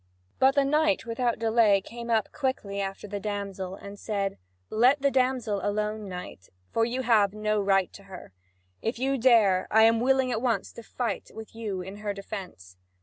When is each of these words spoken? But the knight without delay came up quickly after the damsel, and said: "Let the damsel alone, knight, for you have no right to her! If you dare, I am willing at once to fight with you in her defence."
But 0.39 0.55
the 0.55 0.65
knight 0.65 1.05
without 1.05 1.37
delay 1.37 1.79
came 1.79 2.09
up 2.09 2.31
quickly 2.31 2.81
after 2.81 3.07
the 3.07 3.19
damsel, 3.19 3.75
and 3.75 3.99
said: 3.99 4.39
"Let 4.71 5.03
the 5.03 5.11
damsel 5.11 5.59
alone, 5.63 6.09
knight, 6.09 6.49
for 6.71 6.85
you 6.85 7.03
have 7.03 7.35
no 7.35 7.61
right 7.61 7.93
to 7.93 8.05
her! 8.05 8.33
If 8.81 8.97
you 8.97 9.19
dare, 9.19 9.67
I 9.69 9.83
am 9.83 9.99
willing 9.99 10.31
at 10.31 10.41
once 10.41 10.71
to 10.73 10.81
fight 10.81 11.29
with 11.35 11.53
you 11.53 11.83
in 11.83 11.97
her 11.97 12.15
defence." 12.15 12.77